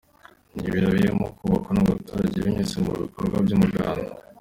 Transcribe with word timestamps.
Ni 0.53 0.63
ibiro 0.69 0.87
birimo 0.95 1.25
kubakwa 1.37 1.71
n’abaturage 1.73 2.37
binyuze 2.45 2.75
mu 2.85 2.93
bikorwa 3.01 3.37
by’umuganda. 3.45 4.11